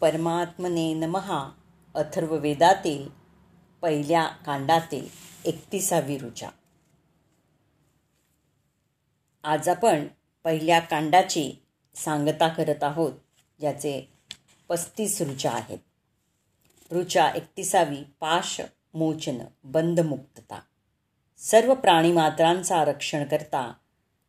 [0.00, 1.50] परमात्मने नमहा
[1.94, 3.08] अथर्ववेदातील
[3.82, 5.08] पहिल्या कांडातील
[5.44, 6.48] एकतीसावी ऋचा
[9.44, 10.06] आज आपण
[10.44, 11.52] पहिल्या कांडाची
[11.94, 13.12] सांगता करत आहोत
[13.60, 14.12] ज्याचे
[14.68, 15.78] पस्तीस ऋचा आहेत.
[16.92, 18.60] ऋचा एकतीसावी पाश
[18.94, 20.60] मोचन बंधमुक्तता.
[21.38, 23.72] सर्व प्राणीमात्रांचा रक्षण करता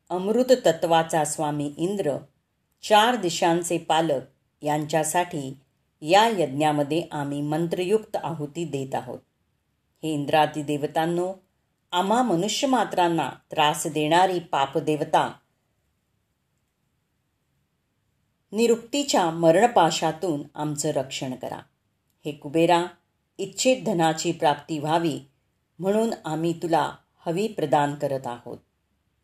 [0.09, 2.17] अमृत तत्वाचा स्वामी इंद्र
[2.83, 4.21] चार दिशांचे पालक
[4.65, 5.57] यांच्यासाठी
[6.01, 9.19] या यज्ञामध्ये आम्ही मंत्रयुक्त आहुती देत आहोत.
[10.03, 11.33] हे इंद्रादी देवतांनो
[11.91, 15.33] आम्हा मनुष्यमात्रांना त्रास देणारी पापदेवता
[18.51, 21.59] निरुक्तीच्या मरणपाशातून आमचं रक्षण करा.
[22.25, 22.85] हे कुबेरा
[23.37, 25.19] इच्छित धनाची प्राप्ती व्हावी
[25.79, 26.95] म्हणून आम्ही तुला
[27.25, 28.57] हवी प्रदान करत आहोत.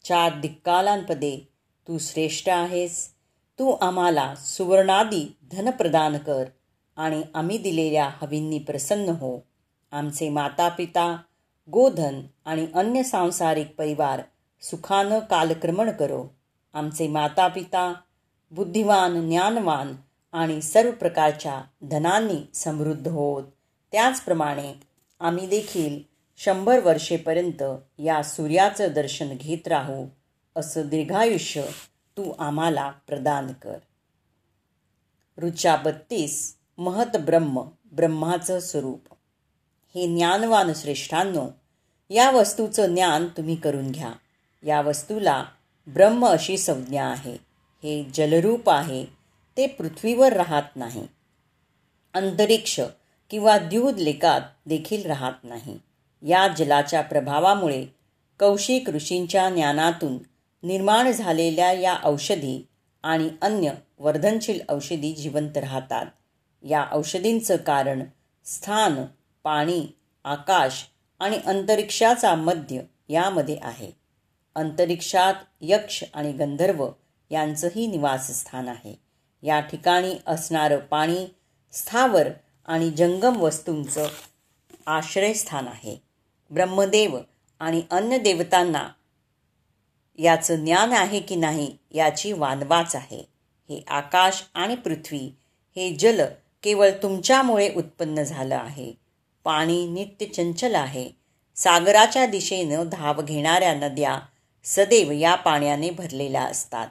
[0.04, 1.50] चार दिक्कालांपदे
[1.88, 3.14] तू श्रेष्ठ आहेस.
[3.62, 6.44] तू आम्हाला सुवर्णादी धन प्रदान कर
[6.96, 9.44] आणि आम्ही दिलेल्या हवींनी प्रसन्न हो.
[9.92, 11.18] आमचे माता पिता
[11.70, 14.22] गोधन आणि अन्य सांसारिक परिवार
[14.62, 16.26] सुखानं कालक्रमण करो.
[16.74, 17.94] आमचे माता पिता
[18.52, 19.96] बुद्धिवान ज्ञानवान
[20.32, 23.44] आणि सर्व प्रकारच्या धनांनी समृद्ध होत.
[23.92, 24.74] त्याचप्रमाणे
[25.20, 26.00] आम्ही देखील
[26.38, 27.64] शंभर वर्षेपर्यंत
[28.00, 30.06] या सूर्याचं दर्शन घेत राहू
[30.56, 31.62] असं दीर्घायुष्य
[32.18, 33.78] तू आम्हाला प्रदान कर.
[35.40, 39.00] ऋचा बत्तीस महत ब्रह्म ब्रह्माचं स्वरूप.
[39.96, 41.50] हे ज्ञानवान श्रेष्ठांनो
[42.10, 44.12] या वस्तूचं ज्ञान तुम्ही करून घ्या.
[44.64, 45.46] या वस्तूला
[45.88, 47.34] ब्रह्म अशी संज्ञा आहे.
[47.84, 49.06] हे जलरूप आहे.
[49.58, 51.08] ते पृथ्वीवर राहत नाही.
[52.14, 52.80] अंतरिक्ष
[53.30, 55.80] किंवा द्यूदलेकात देखील राहत नाही.
[56.22, 57.86] या जलाच्या प्रभावामुळे
[58.40, 60.18] कौशिक ऋषींच्या ज्ञानातून
[60.64, 62.68] निर्माण झालेल्या या औषधी
[63.04, 66.06] आणि अन्य वर्धनशील औषधी जिवंत राहतात.
[66.64, 68.04] या औषधींचं कारण
[68.46, 69.06] स्थान
[69.44, 69.88] पाणी
[70.24, 70.86] आकाश
[71.20, 73.92] आणि अंतरिक्षाचा मध्य यामध्ये आहे.
[74.56, 76.90] अंतरिक्षात यक्ष आणि गंधर्व
[77.32, 79.00] यांचंही निवासस्थान आहे.
[79.44, 81.26] या ठिकाणी असणारं पाणी
[81.72, 82.30] स्थावर
[82.66, 84.08] आणि जंगम वस्तूंचं
[84.86, 86.04] आश्रयस्थान आहे.
[86.52, 87.20] ब्रह्मदेव
[87.60, 88.90] आणि अन्य देवतांना
[90.18, 93.30] याचं ज्ञान आहे की नाही याची वानवाच आहे.
[93.70, 95.36] हे आकाश आणि पृथ्वी
[95.76, 96.22] हे जल
[96.64, 98.94] केवळ तुमच्यामुळे उत्पन्न झालं आहे.
[99.44, 101.10] पाणी नित्य चंचल आहे.
[101.56, 104.20] सागराच्या दिशेनं धाव घेणाऱ्या नद्या
[104.64, 106.88] सदैव या पाण्याने भरलेल्या असतात.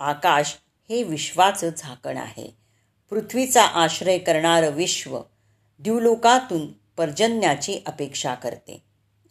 [0.00, 0.56] आकाश
[0.90, 2.56] हे विश्वाचं झाकण आहे.
[3.10, 5.20] पृथ्वीचा आश्रय करणारं विश्व
[5.78, 8.82] द्युलोकातून पर्जन्याची अपेक्षा करते.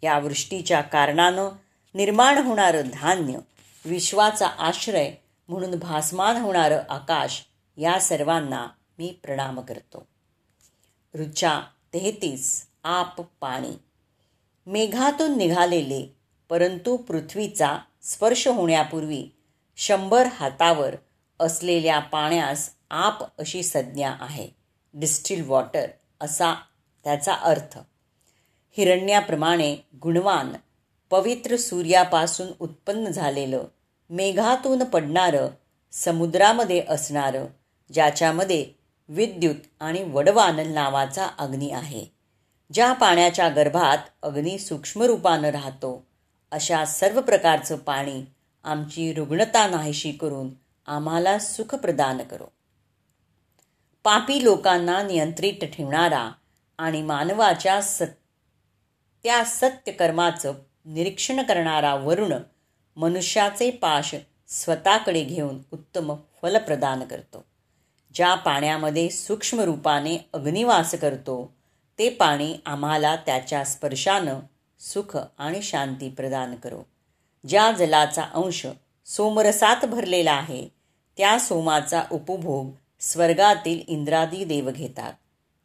[0.04, 1.50] या वृष्टीच्या कारणानं
[1.94, 3.38] निर्माण होणारं धान्य
[3.86, 5.12] विश्वाचा आश्रय
[5.48, 7.44] म्हणून भासमान होणारं आकाश
[7.78, 8.68] या सर्वांना
[8.98, 10.08] मी प्रणाम करतो.
[11.16, 11.62] ऋचा
[11.94, 13.72] तेहतीस आप पाणी.
[14.68, 16.16] मेघातून निघालेले
[16.50, 19.28] परंतु पृथ्वीचा स्पर्श होण्यापूर्वी
[19.78, 20.96] शंभर हातावर
[21.40, 24.50] असलेल्या पाण्यास आप अशी संज्ञा आहे.
[24.94, 25.88] डिस्टिल वॉटर
[26.22, 26.54] असा
[27.04, 27.78] त्याचा अर्थ.
[28.78, 30.54] हिरण्याप्रमाणे गुणवान
[31.14, 33.64] पवित्र सूर्यापासून उत्पन्न झालेलं
[34.10, 35.48] मेघातून पडणारं
[35.92, 37.46] समुद्रामध्ये असणारं
[37.94, 38.66] ज्याच्यामध्ये
[39.08, 42.06] विद्युत आणि वडवानल नावाचा अग्नी आहे
[42.74, 46.06] ज्या पाण्याच्या गर्भात अग्नी सूक्ष्म रूपानं राहतो
[46.52, 48.26] अशा सर्व प्रकारचं पाणी
[48.64, 50.50] आमची रुग्णता नाहीशी करून
[50.88, 52.46] आम्हाला सुख प्रदान करो.
[54.04, 56.32] पापी लोकांना नियंत्रित ठेवणारा
[56.78, 60.54] आणि मानवाच्या सत्या सत्यकर्माचं
[60.86, 62.34] निरीक्षण करणारा वरुण
[62.96, 64.16] मनुष्याचे पाश
[64.48, 67.46] स्वतःकडे घेऊन उत्तम फल प्रदान करतो.
[68.14, 71.54] ज्या पाण्यामध्ये सूक्ष्म रूपाने अग्निवास करतो
[72.00, 74.40] ते पाणी आम्हाला त्याच्या स्पर्शानं
[74.80, 76.86] सुख आणि शांती प्रदान करो.
[77.48, 78.68] ज्या जलाचा अंश
[79.06, 80.68] सोमरसात भरलेला आहे
[81.18, 85.14] त्या सोमाचा उपभोग स्वर्गातील इंद्रादी देव घेतात.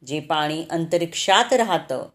[0.07, 2.09] जे पाणी अंतरिक्षात राहतं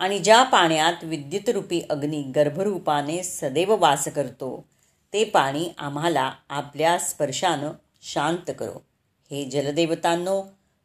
[0.00, 4.64] आणि ज्या पाण्यात विद्युतरूपी अग्नी गर्भरूपाने सदैव वास करतो
[5.12, 7.70] ते पाणी आम्हाला आपल्या स्पर्शानं
[8.02, 8.82] शांत करो.
[9.30, 10.42] हे जलदेवतांनो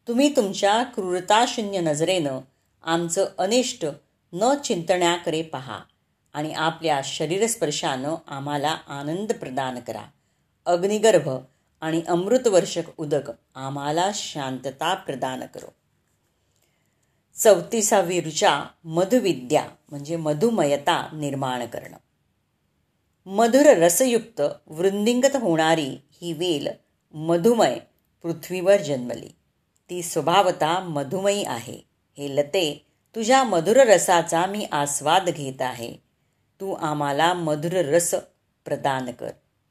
[0.07, 2.39] तुम्ही तुमच्या क्रूरताशून्य नजरेनं
[2.83, 3.85] आमचं अनिष्ट
[4.33, 5.79] न चिंतण्याकडे पहा
[6.33, 10.03] आणि आपल्या शरीरस्पर्शानं आम्हाला आनंद प्रदान करा.
[10.65, 11.29] अग्निगर्भ
[11.81, 15.73] आणि अमृतवर्षक उदक आम्हाला शांतता प्रदान करो.
[17.37, 21.97] चौतीसावी ऋचा मधुविद्या म्हणजे मधुमयता निर्माण करणं.
[23.25, 25.89] मधुर रसयुक्त वृंदिंगत होणारी
[26.21, 26.67] ही वेल
[27.13, 27.79] मधुमय
[28.23, 29.29] पृथ्वीवर जन्मली.
[29.89, 31.79] ती स्वभावता मधुमयी आहे.
[32.17, 32.85] हे लते
[33.15, 35.95] तुझ्या मधुर रसाचा मी आस्वाद घेत आहे.
[36.61, 38.15] तू आम्हाला मधुर रस
[38.65, 39.29] प्रदान कर.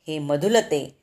[0.08, 0.98] हे मधुलते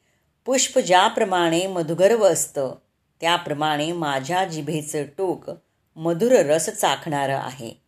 [0.45, 2.75] पुष्प ज्याप्रमाणे मधुगर्व असतं
[3.21, 5.51] त्याप्रमाणे माझ्या जिभेचं टोक
[5.95, 7.81] मधुर रस चाखणारं आहे.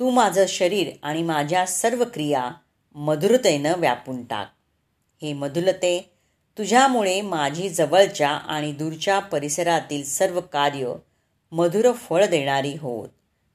[0.00, 2.50] तू माझं शरीर आणि माझ्या सर्व क्रिया
[2.94, 4.52] मधुरतेनं व्यापून टाक.
[5.22, 6.12] हे मधुलते
[6.58, 10.94] तुझ्यामुळे माझी जवळच्या आणि दूरच्या परिसरातील सर्व कार्य
[11.52, 13.08] मधुर फळ देणारी होत.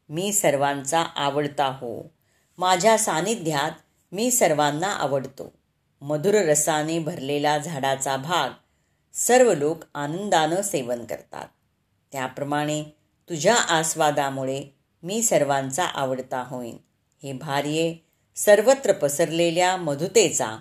[0.09, 2.11] मी सर्वांचा आवडता हो.
[2.57, 3.71] माझ्या सानिध्यात
[4.11, 5.53] मी सर्वांना आवडतो.
[6.01, 8.49] मधुर रसाने भरलेला झाडाचा भाग
[9.13, 11.45] सर्व लोक आनंदानं सेवन करतात.
[12.11, 12.83] त्याप्रमाणे
[13.29, 14.63] तुझ्या आस्वादामुळे
[15.03, 16.77] मी सर्वांचा आवडता होईन.
[17.23, 17.95] हे भार्ये
[18.35, 20.57] सर्वत्र पसरलेल्या मधुतेचा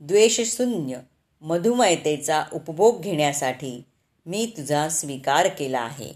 [0.00, 0.98] द्वेषशून्य
[1.40, 3.84] मधुमयतेचा उपभोग घेण्यासाठी
[4.26, 6.12] मी तुझा स्वीकार केला आहे.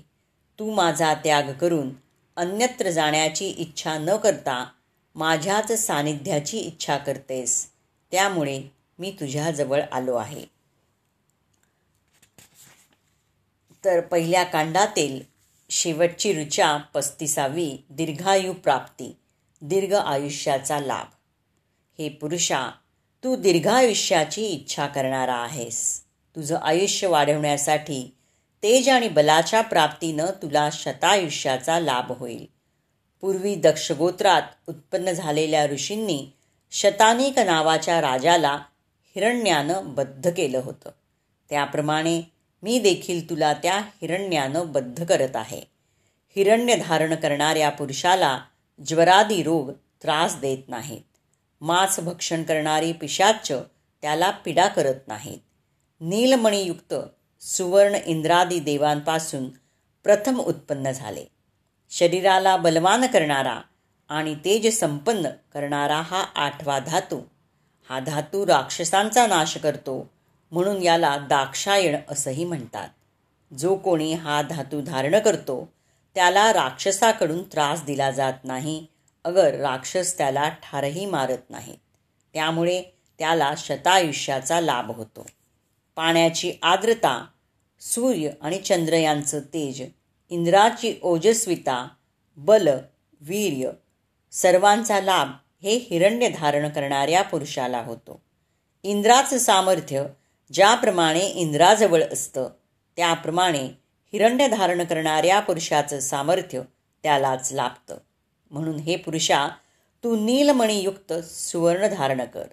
[0.59, 1.91] तू माझा त्याग करून
[2.37, 4.69] अन्यत्र जाण्याची इच्छा न करता
[5.15, 7.71] माझ्याच सानिध्याची इच्छा करतेस.
[8.11, 8.63] त्यामुळे
[8.99, 10.45] मी तुझ्याजवळ आलो आहे.
[13.85, 15.21] तर पहिल्या कांडातील
[15.71, 19.17] शेवटची ऋचा पस्तीसावी दीर्घायू प्राप्ती
[19.63, 21.07] दीर्घ आयुष्याचा लाभ.
[21.99, 22.71] हे पुरुषा
[23.25, 26.03] तू दीर्घायुष्याची इच्छा करणारा आहेस.
[26.37, 28.15] तुझं आयुष्य वाढवण्यासाठी
[28.63, 32.47] तेज आणि बलाच्या प्राप्तीनं तुला शतायुष्याचा लाभ होईल.
[33.21, 36.27] पूर्वी दक्षगोत्रात उत्पन्न झालेल्या ऋषींनी
[36.71, 38.59] शतानिक नावाच्या राजाला
[39.15, 40.91] हिरण्यानं बद्ध केलं होतं.
[41.51, 45.61] त्याप्रमाणे मी देखील तुला त्या हिरण्यानं बद्ध करत आहे.
[46.37, 48.41] हिरण्य धारण करणाऱ्या पुरुषाला
[48.87, 51.01] ज्वरादी रोग त्रास देत नाहीत.
[51.61, 53.53] मांस भक्षण करणारी पिशाच
[54.03, 55.39] त्याला पिडा करत नाहीत.
[56.01, 56.95] नीलमणीयुक्त
[57.41, 59.49] सुवर्ण इंद्रादी देवांपासून
[60.05, 61.25] प्रथम उत्पन्न झाले.
[61.91, 63.61] शरीराला बलवान करणारा
[64.09, 67.21] आणि तेज संपन्न करणारा हा आठवा धातू.
[67.89, 70.11] हा धातू राक्षसांचा नाश करतो.
[70.51, 72.89] म्हणून याला दाक्षायण असंही म्हणतात.
[73.59, 75.73] जो कोणी हा धातू धारण करतो
[76.15, 78.87] त्याला राक्षसाकडून त्रास दिला जात नाही.
[79.25, 81.79] अगर राक्षस त्याला ठारही मारत नाहीत
[82.33, 82.83] त्यामुळे
[83.19, 85.27] त्याला शतायुष्याचा लाभ होतो.
[85.97, 87.27] पाण्याची आर्द्रता
[87.81, 89.83] सूर्य आणि चंद्र यांचं तेज
[90.31, 91.89] इंद्राची ओजस्विता
[92.37, 92.69] बल
[93.21, 93.71] वीर्य
[94.33, 95.31] सर्वांचा लाभ
[95.63, 98.23] हे हिरण्य धारण करणाऱ्या पुरुषाला होतो.
[98.83, 100.05] इंद्राचं सामर्थ्य
[100.53, 102.49] ज्याप्रमाणे इंद्राजवळ असतं
[102.97, 103.65] त्याप्रमाणे
[104.13, 106.61] हिरण्य धारण करणाऱ्या पुरुषाचं सामर्थ्य
[107.03, 107.99] त्यालाच लाभतं.
[108.51, 109.49] म्हणून हे पुरुषा
[110.05, 112.45] तू नीलमणीयुक्त सुवर्ण धारण कर.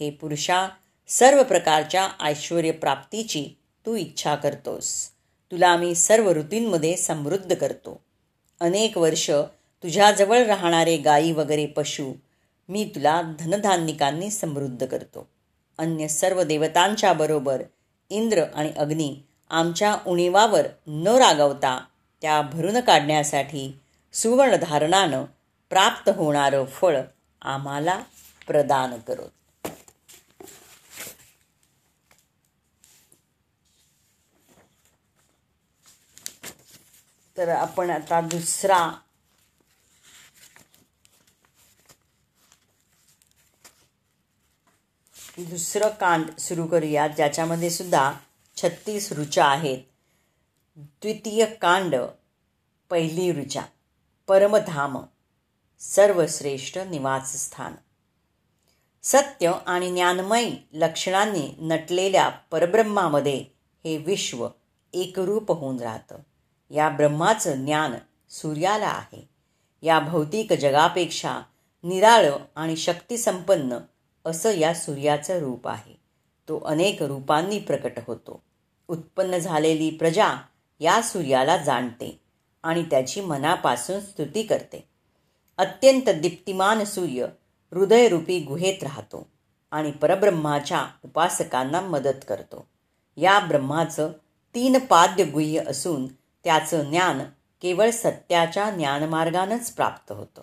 [0.00, 0.68] हे पुरुषा
[1.08, 3.48] सर्व प्रकारच्या ऐश्वर्यप्राप्तीची
[3.86, 5.10] तू इच्छा करतोस.
[5.52, 8.00] तुला मी सर्व ऋतूंमध्ये समृद्ध करतो.
[8.60, 9.30] अनेक वर्ष
[9.82, 12.12] तुझ्याजवळ राहणारे गायी वगैरे पशु
[12.68, 15.28] मी तुला धनधान्यिकांनी समृद्ध करतो.
[15.78, 17.62] अन्य सर्व देवतांच्या बरोबर
[18.10, 19.16] इंद्र आणि अग्नी
[19.50, 21.84] आमच्या उणीवावर न रागवता
[22.22, 23.78] त्या भरून काढण्यासाठी
[24.12, 25.24] सुवर्णधारणानं
[25.70, 27.00] प्राप्त होणारं फळ
[27.42, 28.02] आम्हाला
[28.46, 29.28] प्रदान करत.
[37.36, 38.98] तर आपण आता दुसरा
[45.38, 48.12] दुसरं कांड सुरू करूया ज्याच्यामध्ये सुद्धा
[48.56, 49.78] छत्तीस ऋचा आहेत.
[50.76, 51.96] द्वितीय कांड
[52.90, 53.60] पहिली ऋचा
[54.28, 54.98] परमधाम
[55.78, 57.72] सर्वश्रेष्ठ निवासस्थान.
[59.02, 63.44] सत्य आणि ज्ञानमयी लक्षणांनी नटलेल्या परब्रह्मामध्ये
[63.84, 64.48] हे विश्व
[64.92, 66.16] एकरूप होऊन राहतं.
[66.70, 67.94] या ब्रह्माचं ज्ञान
[68.30, 69.28] सूर्याला आहे.
[69.82, 71.40] या भौतिक जगापेक्षा
[71.82, 73.78] निराळं आणि शक्तिसंपन्न
[74.26, 75.92] असं या सूर्याचं रूप आहे.
[76.48, 78.42] तो अनेक रूपांनी प्रकट होतो.
[78.88, 80.34] उत्पन्न झालेली प्रजा
[80.80, 82.20] या सूर्याला जाणते
[82.62, 84.88] आणि त्याची मनापासून स्तुती करते.
[85.58, 87.22] अत्यंत दीप्तिमान सूर्य
[87.72, 89.30] हृदयरूपी गुहेत राहतो
[89.70, 92.68] आणि परब्रह्माच्या उपासकांना मदत करतो.
[93.16, 94.12] या ब्रह्माचं
[94.54, 96.06] तीन पाद्य गुह्य असून
[96.44, 97.18] त्याचं ज्ञान
[97.62, 100.42] केवळ सत्याच्या ज्ञानमार्गानंच प्राप्त होतं.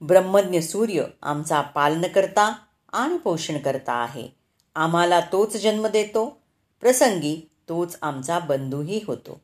[0.00, 2.54] ब्रह्मज्ञ सूर्य आमचा पालनकर्ता
[2.92, 4.28] आणि पोषणकर्ता आहे.
[4.74, 6.40] आम्हाला तोच जन्म देतो.
[6.80, 9.40] प्रसंगी तोच आमचा बंधूही होतो.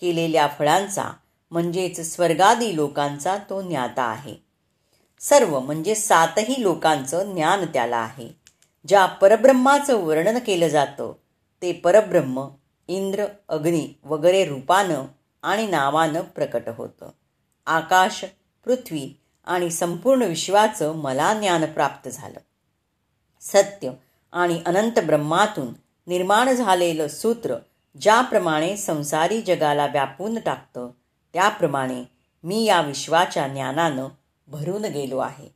[0.00, 1.04] केलेल्या फळांचा
[1.50, 4.34] म्हणजेच स्वर्गादी लोकांचा तो ज्ञाता आहे.
[5.20, 8.28] सर्व म्हणजे सातही लोकांचं ज्ञान त्याला आहे.
[8.86, 11.12] ज्या परब्रह्माचं वर्णन केलं जातं
[11.62, 12.48] ते परब्रह्म
[12.88, 15.04] इंद्र अग्नी वगैरे रूपानं
[15.42, 17.08] आणि नावानं प्रकट होतं.
[17.66, 18.24] आकाश
[18.64, 22.38] पृथ्वी आणि संपूर्ण विश्वाचं मला ज्ञान प्राप्त झालं.
[23.42, 23.90] सत्य
[24.32, 25.68] आणि अनंत ब्रह्मातून
[26.06, 27.54] निर्माण झालेलं सूत्र
[28.00, 30.90] ज्याप्रमाणे संसारी जगाला व्यापून टाकतं
[31.32, 32.04] त्याप्रमाणे
[32.44, 34.08] मी या विश्वाच्या ज्ञानानं
[34.48, 35.48] भरून गेलो आहे.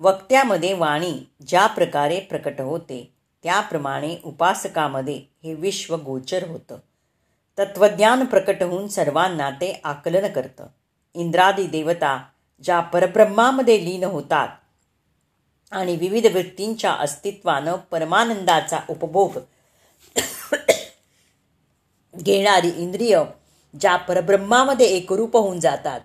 [0.00, 6.76] वक्त्यामध्ये वाणी ज्या प्रकारे प्रकट होते त्याप्रमाणे उपासकामध्ये हे विश्व गोचर होतं.
[7.58, 10.66] तत्वज्ञान प्रकट होऊन सर्वांना ते आकलन करतं.
[11.14, 12.24] इंद्रादी देवता
[12.64, 14.48] ज्या परब्रह्मामध्ये लीन होतात
[15.72, 19.38] आणि विविध व्यक्तींच्या अस्तित्वानं परमानंदाचा उपभोग
[22.14, 23.22] घेणारी इंद्रिय
[23.80, 26.00] ज्या परब्रह्मामध्ये एकरूप होऊन जातात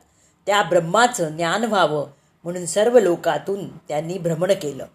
[0.48, 2.10] त्या ब्रह्माचं ज्ञान व्हावं
[2.44, 4.86] म्हणून सर्व लोकातून त्यांनी भ्रमण केलं.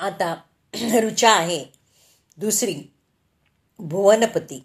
[0.00, 0.34] आता
[0.74, 1.64] रुचा आहे
[2.38, 2.74] दुसरी
[3.78, 4.64] भुवनपती.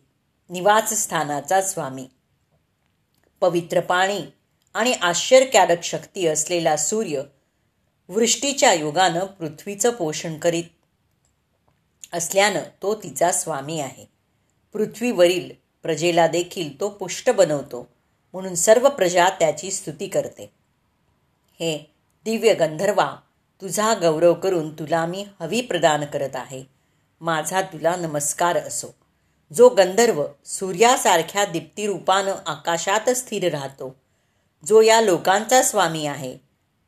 [0.49, 2.07] निवासस्थानाचा स्वामी.
[3.41, 4.21] पवित्र पाणी
[4.73, 7.21] आणि आश्चर्यकारक शक्ती असलेला सूर्य
[8.09, 10.63] वृष्टीच्या युगानं पृथ्वीचं पोषण करीत
[12.13, 14.05] असल्यानं तो तिचा स्वामी आहे.
[14.73, 15.51] पृथ्वीवरील
[15.83, 17.87] प्रजेला देखील तो पुष्ट बनवतो
[18.33, 20.53] म्हणून सर्व प्रजा त्याची स्तुती करते.
[21.53, 23.15] हे दिव्य गंधर्वा
[23.61, 26.63] तुझा गौरव करून तुला मी हवी प्रदान करत आहे.
[27.21, 28.95] माझा तुला नमस्कार असो.
[29.53, 33.95] जो गंधर्व सूर्यासारख्या दीप्तिरूपानं आकाशात स्थिर राहतो
[34.65, 36.37] जो या लोकांचा स्वामी आहे.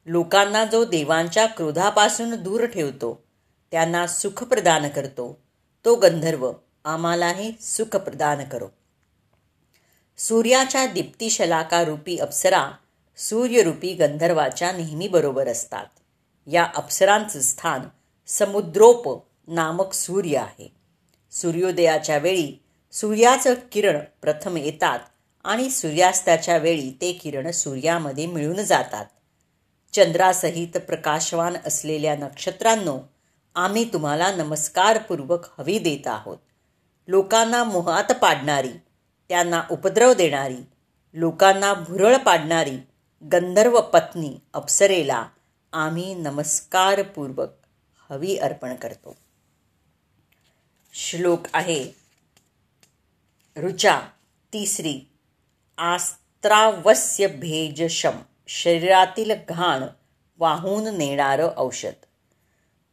[0.05, 3.23] लोकांना जो देवांच्या क्रोधापासून दूर ठेवतो
[3.71, 5.41] त्यांना सुख प्रदान करतो.
[5.85, 6.51] तो गंधर्व
[6.85, 8.67] आम्हालाही सुख प्रदान करो.
[10.17, 12.71] सूर्याच्या दीप्तिशलाकारूपी अप्सरा
[13.17, 15.85] सूर्यरूपी गंधर्वाच्या नेहमी बरोबर असतात.
[16.47, 17.81] या अप्सरांचं स्थान
[18.27, 20.80] समुद्रोप नामक सूर्य आहे.
[21.31, 24.99] सूर्योदयाच्या वेळी सूर्याचं किरण प्रथम येतात
[25.43, 29.05] आणि सूर्यास्ताच्या वेळी ते किरण सूर्यामध्ये मिळून जातात.
[29.93, 32.99] चंद्रासहित प्रकाशवान असलेल्या नक्षत्रांनो
[33.55, 36.37] आम्ही तुम्हाला नमस्कारपूर्वक हवी देत आहोत.
[37.07, 38.73] लोकांना मोहात पाडणारी
[39.29, 40.65] त्यांना उपद्रव देणारी
[41.13, 42.77] लोकांना भुरळ पाडणारी
[43.23, 45.25] गंधर्व पत्नी अप्सरेला
[45.73, 47.49] आम्ही नमस्कारपूर्वक
[48.09, 49.15] हवी अर्पण करतो.
[50.93, 51.91] श्लोक आहे.
[53.57, 54.01] ऋचा
[54.53, 55.09] तिसरी
[55.77, 58.11] आस्त्रावस्य भेजशम
[58.47, 59.83] शरीरातील घाण
[60.39, 62.05] वाहून नेणारं औषध.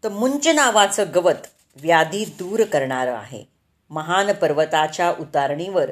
[0.05, 3.45] तर मुंच नावाचं गवत व्याधी दूर करणारं आहे.
[3.91, 5.91] महान पर्वताच्या उतारणीवर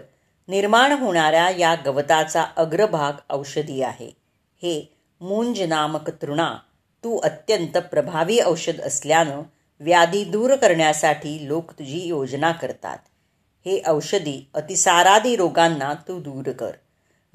[0.48, 4.10] निर्माण होणाऱ्या या गवताचा अग्रभाग औषधी आहे.
[4.56, 6.54] हे मुंज नामक तृणा
[7.04, 9.42] तू अत्यंत प्रभावी औषध असल्यानं
[9.80, 12.98] व्याधी दूर करण्यासाठी लोक तुझी योजना करतात.
[13.66, 16.70] हे औषधी अतिसारादी रोगांना तू दूर कर.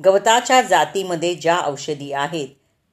[0.06, 2.48] गवताच्या जातीमध्ये ज्या औषधी आहेत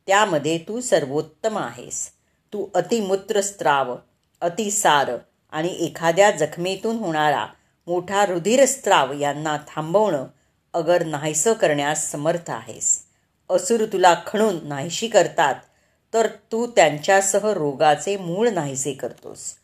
[0.07, 2.11] त्यामध्ये तू सर्वोत्तम आहेस.
[2.52, 3.97] तू अतिमूत्रस्त्राव
[4.40, 5.11] अतिसार
[5.52, 7.47] आणि एखाद्या जखमेतून होणारा
[7.87, 10.26] मोठा रुधिरस्त्राव यांना थांबवणं
[10.75, 13.05] अगर नाहीसं करण्यास समर्थ आहेस.
[13.50, 15.55] असुर तुला खणून नाहीशी करतात
[16.14, 19.54] तर तू त्यांच्यासह रोगाचे मूळ नाहीसे करतोस.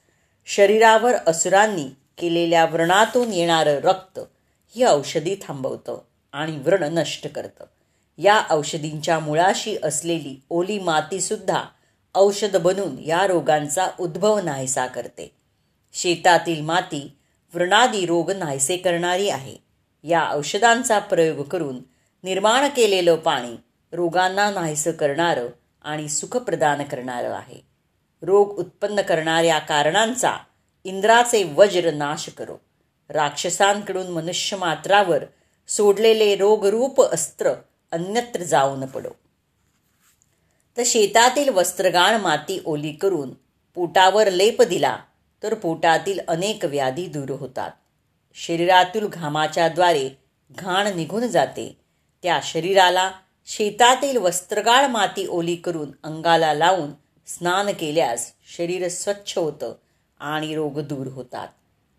[0.46, 1.84] शरीरावर असुरांनी
[2.18, 4.18] केलेल्या व्रणातून येणारं रक्त
[4.76, 5.98] ही औषधी थांबवतं
[6.32, 7.64] आणि व्रण नष्ट करतं.
[8.18, 11.64] या औषधींच्या मुळाशी असलेली ओली मातीसुद्धा
[12.14, 15.30] औषध बनून या रोगांचा उद्भव नाहीसा करते.
[15.92, 17.16] शेतातील माती
[17.54, 19.56] व्रणादी रोग नाहीसे करणारी आहे.
[20.02, 21.78] या औषधांचा प्रयोग करून
[22.24, 23.56] निर्माण केलेलं पाणी
[23.92, 25.46] रोगांना नाहीसं करणारं
[25.85, 27.61] आणि सुख प्रदान करणारं आहे.
[28.23, 30.37] रोग उत्पन्न करणाऱ्या कारणांचा
[30.85, 32.57] इंद्राचे वज्र नाश करो.
[33.09, 35.25] राक्षसांकडून मनुष्य मात्रावर
[35.69, 37.53] सोडलेले रोगरूप अस्त्र
[37.93, 39.09] अन्यत्र जाऊन पडो.
[40.76, 43.31] तर शेतातील वस्त्रगाण माती ओली करून
[43.75, 44.99] पोटावर लेप दिला
[45.43, 47.71] तर पोटातील अनेक व्याधी दूर होतात.
[48.35, 50.11] शरीरातील घामाच्या द्वारे
[50.50, 51.81] घाण निघून जाते.
[52.23, 53.11] त्या शरीराला
[53.46, 56.90] शेतातील वस्त्रगाळ माती ओली करून अंगाला लावून
[57.26, 59.74] स्नान केल्यास शरीर स्वच्छ होतं
[60.20, 61.48] आणि रोग दूर होतात.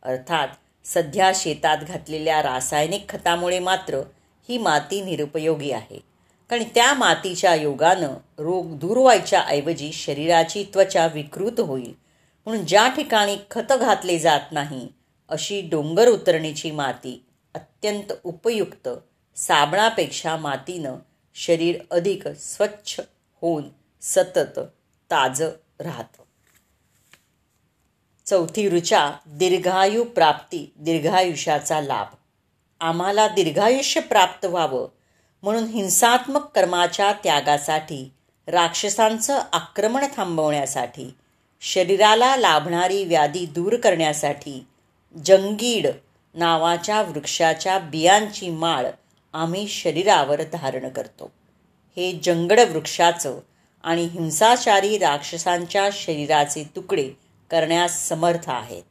[0.04, 0.48] अर्थात
[0.86, 4.02] सध्या शेतात घातलेल्या रासायनिक खतामुळे मात्र
[4.50, 6.00] ही माती निरुपयोगी आहे.
[6.50, 11.94] कारण त्या मातीच्या योगानं रोग दूर व्हायच्या ऐवजी शरीराची त्वचा विकृत होईल.
[12.46, 14.88] म्हणून ज्या ठिकाणी खत घातले जात नाही
[15.30, 18.90] अशी डोंगर उतरणीची माती अत्यंत उपयुक्त
[19.36, 20.96] साबणापेक्षा मातीनं
[21.36, 23.00] शरीर अधिक स्वच्छ
[23.42, 23.64] होऊन
[24.02, 24.60] सतत
[25.12, 25.50] ताजं
[25.80, 26.24] राहतं.
[28.26, 32.16] चौथी ऋचा दीर्घायू प्राप्ती दीर्घायुष्याचा लाभ.
[32.82, 34.88] आम्हाला दीर्घायुष्य प्राप्त व्हावं
[35.44, 38.12] म्हणून हिंसात्मक कर्माच्या त्यागासाठी
[38.48, 41.16] राक्षसांचं आक्रमण थांबवण्यासाठी
[41.62, 44.66] शरीराला लाभणारी व्याधी दूर करण्यासाठी
[45.26, 45.88] जंगीड
[46.34, 48.86] नावाच्या वृक्षाच्या बियांची माळ
[49.36, 51.32] आम्ही शरीरावर धारण करतो.
[51.96, 53.40] हे जंगड वृक्षाचं
[53.84, 57.10] आणि हिंसाचारी राक्षसांच्या शरीराचे तुकडे
[57.52, 58.84] करण्यास समर्थ आहेत.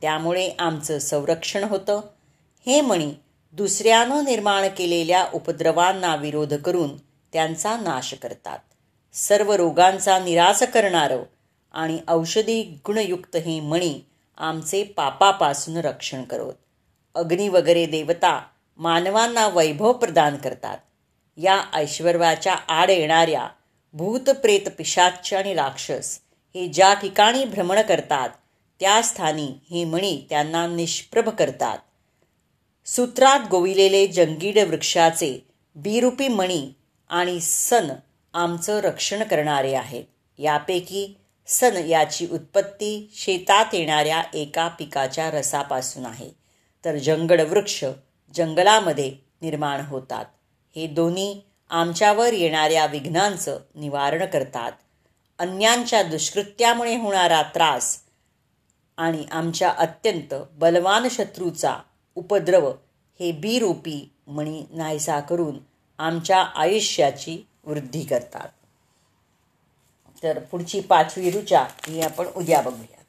[0.00, 2.00] त्यामुळे आमचं संरक्षण होतं.
[2.66, 3.12] हे मणी
[3.52, 6.96] दुसऱ्यानं निर्माण केलेल्या उपद्रवांना विरोध करून
[7.32, 8.58] त्यांचा नाश करतात.
[9.12, 11.18] सर्व रोगांचा निराश करणारं
[11.72, 14.00] आणि औषधी गुणयुक्त हे मणी
[14.38, 16.52] आमचे पापापासून रक्षण करत.
[17.14, 18.42] अग्नी वगैरे देवता
[18.82, 20.78] मानवांना वैभव प्रदान करतात.
[21.36, 23.48] या ऐश्वर्याच्या आड येणाऱ्या
[23.92, 26.18] भूत प्रेत पिशाच आणि राक्षस
[26.54, 28.28] हे ज्या ठिकाणी भ्रमण करतात
[28.80, 31.78] त्या स्थानी हे मणी त्यांना निष्प्रभ करतात.
[32.86, 36.72] सूत्रात गोविलेले जंगीड वृक्षाचे बीरूपी मणी
[37.10, 37.88] आणि सन
[38.34, 40.04] आमचं रक्षण करणारे आहेत.
[40.38, 46.30] यापैकी सन याची उत्पत्ती शेतात येणाऱ्या एका पिकाच्या रसापासून आहे.
[46.84, 47.84] तर जंगड वृक्ष
[48.34, 50.24] जंगलामध्ये निर्माण होतात.
[50.76, 54.72] हे दोन्ही आमच्यावर येणाऱ्या विघ्नांचं निवारण करतात.
[55.38, 57.98] अन्यांच्या दुष्कृत्यामुळे होणारा त्रास
[58.96, 61.76] आणि आमच्या अत्यंत बलवान शत्रूचा
[62.14, 62.72] उपद्रव
[63.20, 65.58] हे बीरूपी मणी नाहीसा करून
[65.98, 68.48] आमच्या आयुष्याची वृद्धी करतात.
[70.22, 73.01] तर पुढची पाचवी ऋचा ही आपण उद्या बघूया.